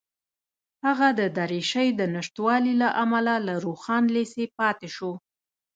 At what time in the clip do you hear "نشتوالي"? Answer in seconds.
2.15-2.73